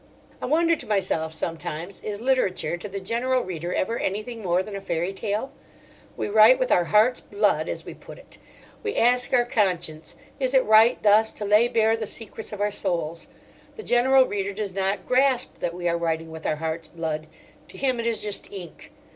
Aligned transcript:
I 0.41 0.47
wonder 0.47 0.75
to 0.77 0.87
myself 0.87 1.31
sometimes, 1.31 2.01
Is 2.03 2.19
literature 2.21 2.75
to 2.75 2.89
the 2.89 2.99
general 2.99 3.43
reader 3.43 3.71
ever 3.71 3.99
anything 3.99 4.41
more 4.41 4.63
than 4.63 4.75
a 4.75 4.81
fairy 4.81 5.13
tale? 5.13 5.51
We 6.17 6.27
write 6.27 6.57
with 6.57 6.71
our 6.71 6.85
heart's 6.85 7.19
blood, 7.21 7.69
as 7.69 7.85
we 7.85 7.93
put 7.93 8.17
it. 8.17 8.39
We 8.81 8.95
ask 8.95 9.31
our 9.31 9.45
conscience, 9.45 10.15
Is 10.39 10.55
it 10.55 10.63
right 10.65 10.97
thus 11.03 11.31
to 11.33 11.45
lay 11.45 11.67
bare 11.67 11.95
the 11.95 12.07
secrets 12.07 12.51
of 12.51 12.59
our 12.61 12.71
souls? 12.71 13.27
The 13.75 13.83
general 13.83 14.25
reader 14.25 14.53
does 14.53 14.73
not 14.73 15.05
grasp 15.05 15.59
that 15.59 15.75
we 15.75 15.87
are 15.87 15.99
writing 15.99 16.31
with 16.31 16.47
our 16.47 16.55
heart's 16.55 16.87
blood: 16.87 17.27
to 17.67 17.77
him 17.77 17.99
it 17.99 18.07
is 18.07 18.23
just 18.23 18.51
ink. 18.51 18.89